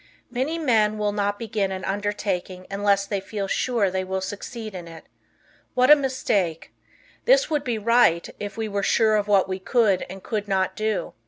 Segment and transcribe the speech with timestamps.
[0.31, 4.87] Many men will not begin an undertaking unless they feel sure they will succeed in
[4.87, 5.05] it.
[5.75, 6.73] What a mistake!
[7.25, 10.75] This would be right, if we were sure of what we could and could not
[10.75, 11.13] do.